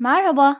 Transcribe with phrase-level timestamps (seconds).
[0.00, 0.56] Merhaba.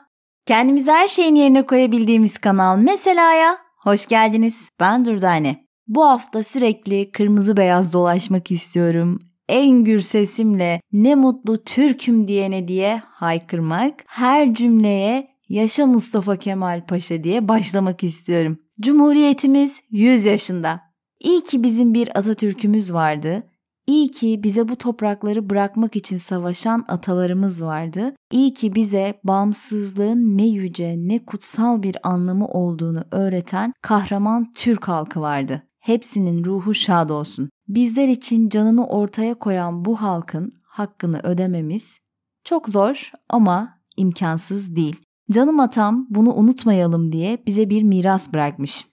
[0.47, 4.69] Kendimizi her şeyin yerine koyabildiğimiz kanal Mesela'ya hoş geldiniz.
[4.81, 5.67] Ben Durdane.
[5.87, 9.19] Bu hafta sürekli kırmızı beyaz dolaşmak istiyorum.
[9.49, 17.25] En gür sesimle ne mutlu Türk'üm diyene diye haykırmak, her cümleye yaşa Mustafa Kemal Paşa
[17.25, 18.59] diye başlamak istiyorum.
[18.81, 20.81] Cumhuriyetimiz 100 yaşında.
[21.21, 23.50] İyi ki bizim bir Atatürk'ümüz vardı.
[23.91, 28.15] İyi ki bize bu toprakları bırakmak için savaşan atalarımız vardı.
[28.31, 35.21] İyi ki bize bağımsızlığın ne yüce ne kutsal bir anlamı olduğunu öğreten kahraman Türk halkı
[35.21, 35.63] vardı.
[35.81, 37.51] Hepsinin ruhu şad olsun.
[37.69, 41.99] Bizler için canını ortaya koyan bu halkın hakkını ödememiz
[42.45, 44.97] çok zor ama imkansız değil.
[45.31, 48.87] Canım atam bunu unutmayalım diye bize bir miras bırakmış.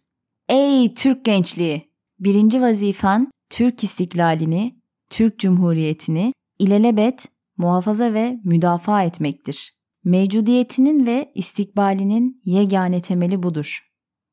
[0.50, 1.92] Ey Türk gençliği!
[2.20, 4.77] Birinci vazifen Türk istiklalini,
[5.10, 7.26] Türk Cumhuriyeti'ni ilelebet
[7.58, 9.78] muhafaza ve müdafaa etmektir.
[10.04, 13.80] Mevcudiyetinin ve istikbalinin yegane temeli budur.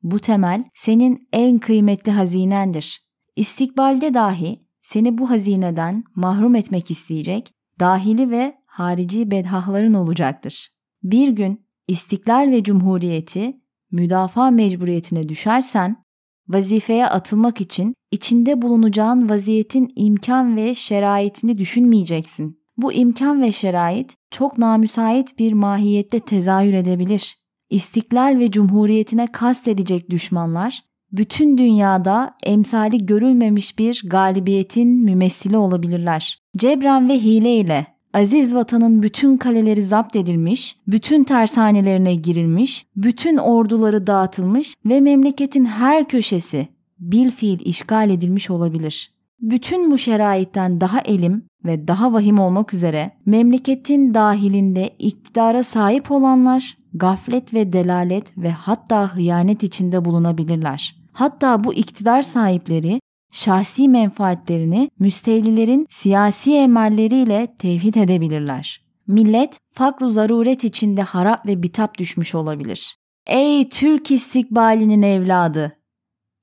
[0.03, 3.01] Bu temel senin en kıymetli hazinendir.
[3.37, 10.69] İstikbalde dahi seni bu hazineden mahrum etmek isteyecek dahili ve harici bedhahların olacaktır.
[11.03, 16.04] Bir gün istiklal ve cumhuriyeti müdafaa mecburiyetine düşersen
[16.49, 22.65] vazifeye atılmak için içinde bulunacağın vaziyetin imkan ve şeraitini düşünmeyeceksin.
[22.77, 27.37] Bu imkan ve şerait çok namüsait bir mahiyette tezahür edebilir.
[27.71, 36.43] İstiklal ve cumhuriyetine kast edecek düşmanlar, bütün dünyada emsali görülmemiş bir galibiyetin mümessili olabilirler.
[36.57, 44.07] Cebran ve hile ile aziz vatanın bütün kaleleri zapt edilmiş, bütün tersanelerine girilmiş, bütün orduları
[44.07, 49.15] dağıtılmış ve memleketin her köşesi bil fiil işgal edilmiş olabilir.
[49.41, 56.77] Bütün bu şeraitten daha elim ve daha vahim olmak üzere memleketin dahilinde iktidara sahip olanlar
[56.95, 60.97] gaflet ve delalet ve hatta hıyanet içinde bulunabilirler.
[61.13, 63.01] Hatta bu iktidar sahipleri
[63.35, 68.85] şahsi menfaatlerini müstevlilerin siyasi emelleriyle tevhid edebilirler.
[69.07, 72.97] Millet fakru zaruret içinde harap ve bitap düşmüş olabilir.
[73.27, 75.79] Ey Türk istikbalinin evladı!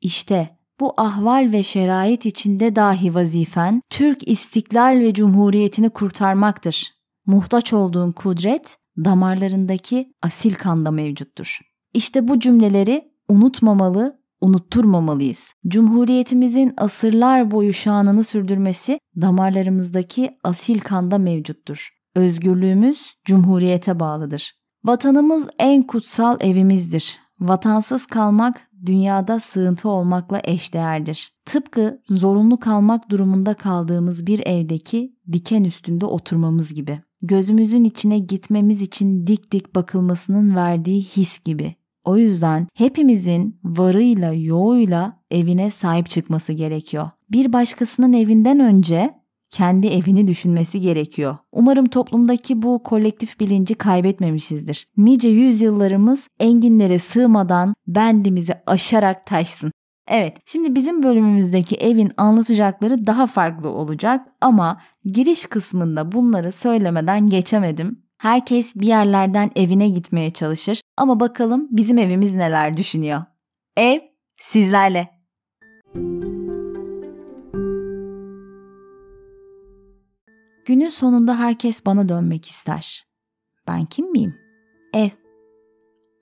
[0.01, 6.91] İşte bu ahval ve şerait içinde dahi vazifen Türk istiklal ve cumhuriyetini kurtarmaktır.
[7.25, 11.59] Muhtaç olduğun kudret damarlarındaki asil kanda mevcuttur.
[11.93, 15.53] İşte bu cümleleri unutmamalı unutturmamalıyız.
[15.67, 21.89] Cumhuriyetimizin asırlar boyu şanını sürdürmesi damarlarımızdaki asil kanda mevcuttur.
[22.15, 24.53] Özgürlüğümüz cumhuriyete bağlıdır.
[24.83, 27.19] Vatanımız en kutsal evimizdir.
[27.39, 31.33] Vatansız kalmak dünyada sığıntı olmakla eşdeğerdir.
[31.45, 37.01] Tıpkı zorunlu kalmak durumunda kaldığımız bir evdeki diken üstünde oturmamız gibi.
[37.21, 41.75] Gözümüzün içine gitmemiz için dik dik bakılmasının verdiği his gibi.
[42.03, 47.09] O yüzden hepimizin varıyla yoğuyla evine sahip çıkması gerekiyor.
[47.31, 51.37] Bir başkasının evinden önce kendi evini düşünmesi gerekiyor.
[51.51, 54.87] Umarım toplumdaki bu kolektif bilinci kaybetmemişizdir.
[54.97, 59.71] Nice yüzyıllarımız enginlere sığmadan bendimizi aşarak taşsın.
[60.07, 68.03] Evet, şimdi bizim bölümümüzdeki evin anlatacakları daha farklı olacak ama giriş kısmında bunları söylemeden geçemedim.
[68.21, 73.23] Herkes bir yerlerden evine gitmeye çalışır ama bakalım bizim evimiz neler düşünüyor.
[73.77, 73.99] Ev
[74.39, 75.09] sizlerle.
[80.65, 83.05] Günün sonunda herkes bana dönmek ister.
[83.67, 84.35] Ben kim miyim?
[84.93, 85.09] Ev.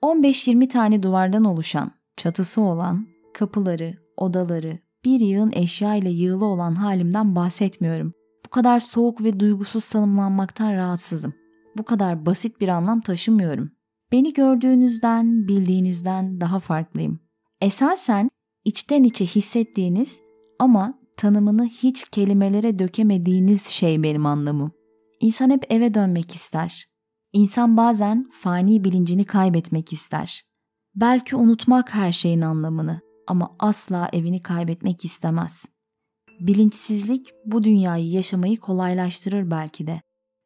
[0.02, 7.36] 15-20 tane duvardan oluşan, çatısı olan, kapıları, odaları, bir yığın eşya ile yığılı olan halimden
[7.36, 8.12] bahsetmiyorum.
[8.46, 11.39] Bu kadar soğuk ve duygusuz tanımlanmaktan rahatsızım
[11.80, 13.70] bu kadar basit bir anlam taşımıyorum.
[14.12, 17.20] Beni gördüğünüzden, bildiğinizden daha farklıyım.
[17.60, 18.30] Esasen
[18.64, 20.20] içten içe hissettiğiniz
[20.58, 24.72] ama tanımını hiç kelimelere dökemediğiniz şey benim anlamım.
[25.20, 26.86] İnsan hep eve dönmek ister.
[27.32, 30.44] İnsan bazen fani bilincini kaybetmek ister.
[30.94, 35.64] Belki unutmak her şeyin anlamını ama asla evini kaybetmek istemez.
[36.40, 40.00] Bilinçsizlik bu dünyayı yaşamayı kolaylaştırır belki de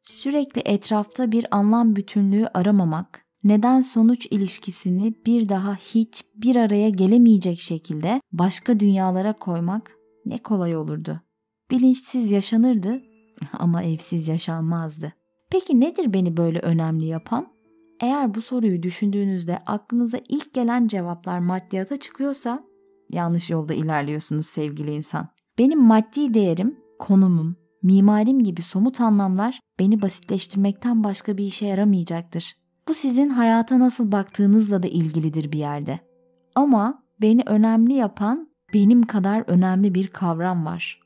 [0.09, 7.59] sürekli etrafta bir anlam bütünlüğü aramamak, neden sonuç ilişkisini bir daha hiç bir araya gelemeyecek
[7.59, 9.91] şekilde başka dünyalara koymak
[10.25, 11.21] ne kolay olurdu.
[11.71, 13.01] Bilinçsiz yaşanırdı
[13.53, 15.13] ama evsiz yaşanmazdı.
[15.51, 17.47] Peki nedir beni böyle önemli yapan?
[18.01, 22.63] Eğer bu soruyu düşündüğünüzde aklınıza ilk gelen cevaplar maddiyata çıkıyorsa
[23.09, 25.27] yanlış yolda ilerliyorsunuz sevgili insan.
[25.57, 27.55] Benim maddi değerim, konumum,
[27.85, 32.53] mimarim gibi somut anlamlar beni basitleştirmekten başka bir işe yaramayacaktır.
[32.87, 35.99] Bu sizin hayata nasıl baktığınızla da ilgilidir bir yerde.
[36.55, 40.99] Ama beni önemli yapan benim kadar önemli bir kavram var.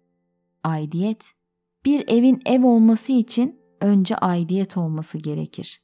[0.63, 1.25] Aidiyet.
[1.85, 5.81] Bir evin ev olması için önce aidiyet olması gerekir.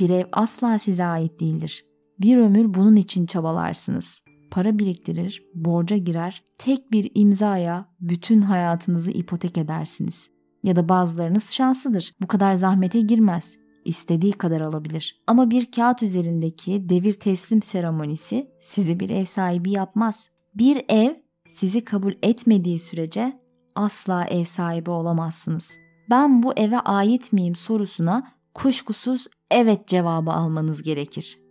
[0.00, 1.84] Bir ev asla size ait değildir.
[2.20, 4.24] Bir ömür bunun için çabalarsınız.
[4.58, 10.30] Para biriktirir, borca girer, tek bir imzaya bütün hayatınızı ipotek edersiniz.
[10.62, 12.12] Ya da bazılarınız şanslıdır.
[12.22, 13.58] Bu kadar zahmete girmez.
[13.84, 15.22] İstediği kadar alabilir.
[15.26, 20.30] Ama bir kağıt üzerindeki devir teslim seremonisi sizi bir ev sahibi yapmaz.
[20.54, 21.14] Bir ev
[21.54, 23.40] sizi kabul etmediği sürece
[23.74, 25.78] asla ev sahibi olamazsınız.
[26.10, 31.47] Ben bu eve ait miyim sorusuna kuşkusuz evet cevabı almanız gerekir.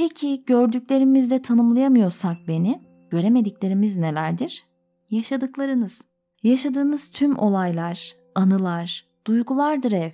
[0.00, 2.80] Peki gördüklerimizle tanımlayamıyorsak beni,
[3.10, 4.64] göremediklerimiz nelerdir?
[5.10, 6.02] Yaşadıklarınız.
[6.42, 10.10] Yaşadığınız tüm olaylar, anılar, duygulardır ev.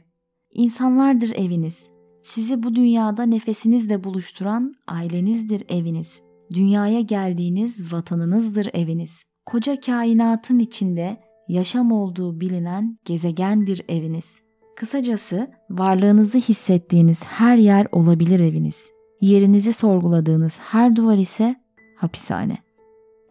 [0.51, 1.91] İnsanlardır eviniz.
[2.25, 6.23] Sizi bu dünyada nefesinizle buluşturan ailenizdir eviniz.
[6.53, 9.25] Dünyaya geldiğiniz vatanınızdır eviniz.
[9.47, 14.41] Koca kainatın içinde yaşam olduğu bilinen gezegendir eviniz.
[14.77, 18.96] Kısacası varlığınızı hissettiğiniz her yer olabilir eviniz.
[19.21, 21.57] Yerinizi sorguladığınız her duvar ise
[21.97, 22.59] hapishane.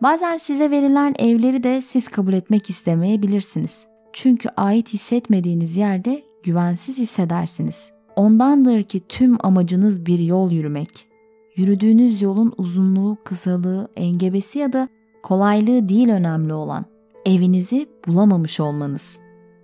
[0.04, 3.88] Bazen size verilen evleri de siz kabul etmek istemeyebilirsiniz.
[4.14, 7.92] Çünkü ait hissetmediğiniz yerde güvensiz hissedersiniz.
[8.16, 11.08] Ondandır ki tüm amacınız bir yol yürümek.
[11.56, 14.88] Yürüdüğünüz yolun uzunluğu, kısalığı, engebesi ya da
[15.24, 16.86] kolaylığı değil önemli olan.
[17.26, 19.20] Evinizi bulamamış olmanız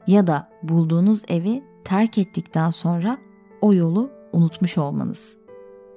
[0.07, 3.17] ya da bulduğunuz evi terk ettikten sonra
[3.61, 5.37] o yolu unutmuş olmanız.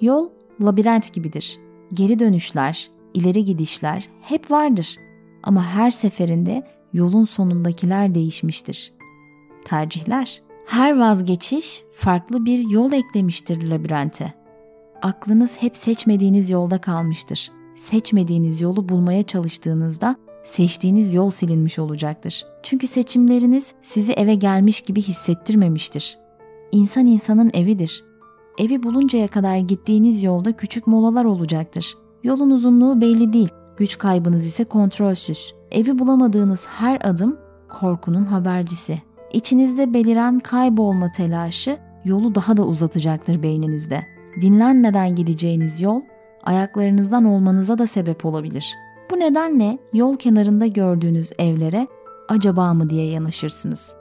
[0.04, 0.28] Yol
[0.60, 1.58] labirent gibidir.
[1.94, 4.96] Geri dönüşler, ileri gidişler hep vardır.
[5.42, 8.92] Ama her seferinde yolun sonundakiler değişmiştir.
[9.64, 10.42] Tercihler.
[10.66, 14.32] Her vazgeçiş farklı bir yol eklemiştir labirente.
[15.02, 17.50] Aklınız hep seçmediğiniz yolda kalmıştır.
[17.76, 22.46] Seçmediğiniz yolu bulmaya çalıştığınızda seçtiğiniz yol silinmiş olacaktır.
[22.62, 26.18] Çünkü seçimleriniz sizi eve gelmiş gibi hissettirmemiştir.
[26.72, 28.04] İnsan insanın evidir.
[28.58, 31.96] Evi buluncaya kadar gittiğiniz yolda küçük molalar olacaktır.
[32.22, 35.54] Yolun uzunluğu belli değil, güç kaybınız ise kontrolsüz.
[35.70, 37.36] Evi bulamadığınız her adım
[37.80, 39.02] korkunun habercisi.
[39.32, 44.06] İçinizde beliren kaybolma telaşı yolu daha da uzatacaktır beyninizde.
[44.40, 46.00] Dinlenmeden gideceğiniz yol
[46.42, 48.74] ayaklarınızdan olmanıza da sebep olabilir.
[49.10, 51.86] Bu nedenle yol kenarında gördüğünüz evlere
[52.28, 53.96] acaba mı diye yanaşırsınız.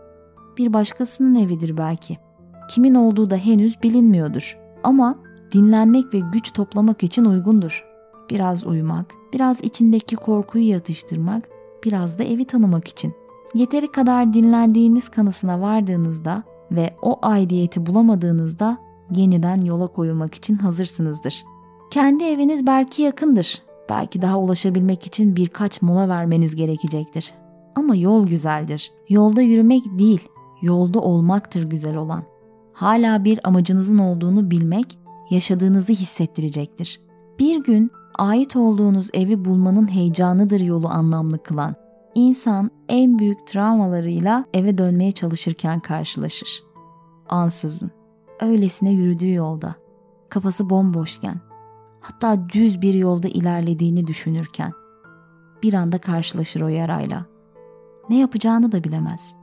[0.57, 2.17] Bir başkasının evidir belki.
[2.69, 4.57] Kimin olduğu da henüz bilinmiyordur.
[4.83, 5.15] Ama
[5.54, 7.86] dinlenmek ve güç toplamak için uygundur.
[8.30, 11.50] Biraz uyumak, biraz içindeki korkuyu yatıştırmak,
[11.83, 13.13] biraz da evi tanımak için.
[13.54, 18.77] Yeteri kadar dinlendiğiniz kanısına vardığınızda ve o aidiyeti bulamadığınızda
[19.12, 21.44] yeniden yola koyulmak için hazırsınızdır.
[21.92, 23.62] Kendi eviniz belki yakındır.
[23.89, 27.33] Belki daha ulaşabilmek için birkaç mola vermeniz gerekecektir.
[27.75, 28.92] Ama yol güzeldir.
[29.09, 30.27] Yolda yürümek değil,
[30.62, 32.24] yolda olmaktır güzel olan.
[32.73, 34.99] Hala bir amacınızın olduğunu bilmek
[35.29, 37.01] yaşadığınızı hissettirecektir.
[37.39, 41.75] Bir gün ait olduğunuz evi bulmanın heyecanıdır yolu anlamlı kılan.
[42.15, 46.63] İnsan en büyük travmalarıyla eve dönmeye çalışırken karşılaşır.
[47.30, 47.92] Ansızın,
[48.39, 49.75] öylesine yürüdüğü yolda,
[50.30, 51.35] kafası bomboşken,
[52.01, 54.71] hatta düz bir yolda ilerlediğini düşünürken
[55.63, 57.25] bir anda karşılaşır o yarayla.
[58.09, 59.35] Ne yapacağını da bilemez.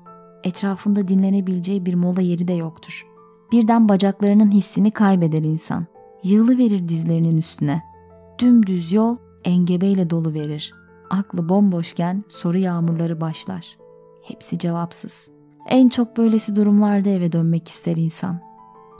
[0.44, 3.09] Etrafında dinlenebileceği bir mola yeri de yoktur.
[3.52, 5.86] Birden bacaklarının hissini kaybeder insan.
[6.22, 7.82] Yığılı verir dizlerinin üstüne.
[8.38, 10.74] Dümdüz yol engebeyle dolu verir.
[11.10, 13.76] Aklı bomboşken soru yağmurları başlar.
[14.22, 15.30] Hepsi cevapsız.
[15.68, 18.40] En çok böylesi durumlarda eve dönmek ister insan.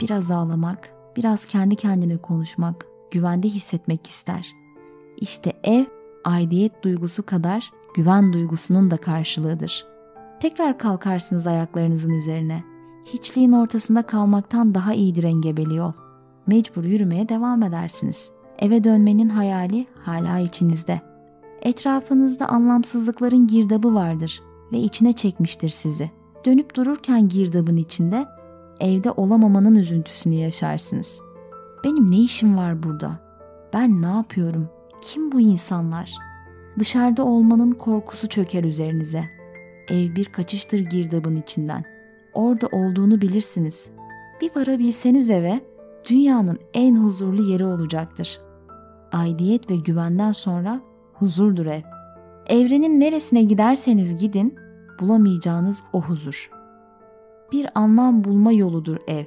[0.01, 4.47] Biraz ağlamak, biraz kendi kendine konuşmak, güvende hissetmek ister.
[5.17, 5.85] İşte ev
[6.25, 9.85] aidiyet duygusu kadar güven duygusunun da karşılığıdır.
[10.39, 12.70] Tekrar kalkarsınız ayaklarınızın üzerine.
[13.05, 15.91] Hiçliğin ortasında kalmaktan daha iyidir engebeli yol.
[16.47, 18.31] Mecbur yürümeye devam edersiniz.
[18.59, 21.01] Eve dönmenin hayali hala içinizde.
[21.61, 24.41] Etrafınızda anlamsızlıkların girdabı vardır
[24.71, 26.11] ve içine çekmiştir sizi.
[26.45, 28.25] Dönüp dururken girdabın içinde
[28.79, 31.21] evde olamamanın üzüntüsünü yaşarsınız.
[31.83, 33.19] Benim ne işim var burada?
[33.73, 34.69] Ben ne yapıyorum?
[35.01, 36.11] Kim bu insanlar?
[36.79, 39.23] Dışarıda olmanın korkusu çöker üzerinize.
[39.87, 41.85] Ev bir kaçıştır girdabın içinden.
[42.33, 43.89] Orada olduğunu bilirsiniz.
[44.41, 45.61] Bir varabilseniz eve
[46.09, 48.39] dünyanın en huzurlu yeri olacaktır.
[49.11, 50.81] Aidiyet ve güvenden sonra
[51.13, 51.81] huzurdur ev.
[52.47, 54.55] Evrenin neresine giderseniz gidin
[54.99, 56.51] bulamayacağınız o huzur.
[57.51, 59.25] Bir anlam bulma yoludur ev.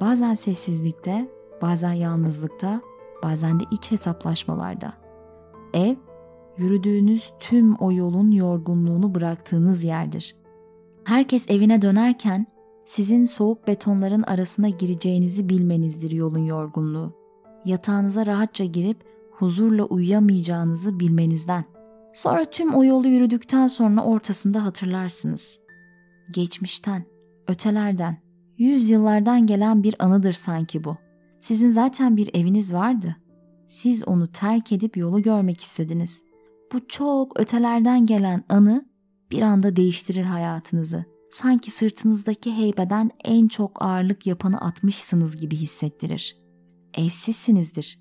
[0.00, 1.28] Bazen sessizlikte,
[1.62, 2.80] bazen yalnızlıkta,
[3.22, 4.92] bazen de iç hesaplaşmalarda.
[5.74, 5.96] Ev,
[6.56, 10.36] yürüdüğünüz tüm o yolun yorgunluğunu bıraktığınız yerdir.
[11.04, 12.46] Herkes evine dönerken
[12.86, 17.12] sizin soğuk betonların arasına gireceğinizi bilmenizdir yolun yorgunluğu.
[17.64, 21.64] Yatağınıza rahatça girip huzurla uyuyamayacağınızı bilmenizden.
[22.14, 25.60] Sonra tüm o yolu yürüdükten sonra ortasında hatırlarsınız.
[26.30, 27.04] Geçmişten,
[27.48, 28.18] ötelerden,
[28.58, 30.96] yüz yıllardan gelen bir anıdır sanki bu.
[31.40, 33.16] Sizin zaten bir eviniz vardı.
[33.68, 36.22] Siz onu terk edip yolu görmek istediniz.
[36.72, 38.91] Bu çok ötelerden gelen anı
[39.32, 41.04] bir anda değiştirir hayatınızı.
[41.30, 46.36] Sanki sırtınızdaki heybeden en çok ağırlık yapanı atmışsınız gibi hissettirir.
[46.94, 47.98] Evsizsinizdir.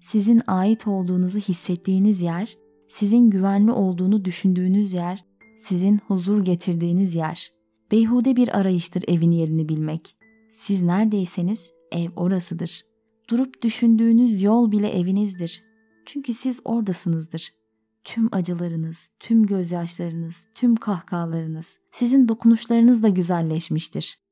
[0.00, 2.56] Sizin ait olduğunuzu hissettiğiniz yer,
[2.88, 5.24] sizin güvenli olduğunu düşündüğünüz yer,
[5.62, 7.52] sizin huzur getirdiğiniz yer.
[7.90, 10.16] Beyhude bir arayıştır evin yerini bilmek.
[10.52, 12.82] Siz neredeyseniz ev orasıdır.
[13.30, 15.62] Durup düşündüğünüz yol bile evinizdir.
[16.06, 17.61] Çünkü siz oradasınızdır.
[18.04, 24.22] Tüm acılarınız, tüm gözyaşlarınız, tüm kahkahalarınız, sizin dokunuşlarınız da güzelleşmiştir.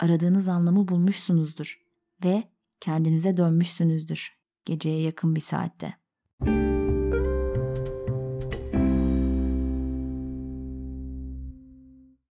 [0.00, 1.80] Aradığınız anlamı bulmuşsunuzdur
[2.24, 2.44] ve
[2.80, 5.94] kendinize dönmüşsünüzdür geceye yakın bir saatte.
[6.40, 6.95] Müzik